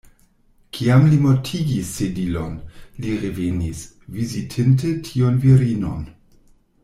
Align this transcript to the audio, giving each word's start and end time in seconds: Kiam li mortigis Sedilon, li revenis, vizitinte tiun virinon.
Kiam 0.77 1.03
li 1.09 1.17
mortigis 1.25 1.91
Sedilon, 1.97 2.55
li 3.05 3.13
revenis, 3.25 3.83
vizitinte 4.17 4.95
tiun 5.11 5.37
virinon. 5.45 6.01